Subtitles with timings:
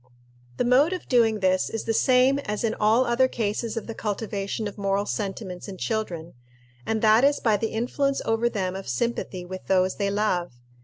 [0.57, 3.93] The mode of doing this is the same as in all other cases of the
[3.93, 6.33] cultivation of moral sentiments in children,
[6.87, 10.53] and that is by the influence over them of sympathy with those they love.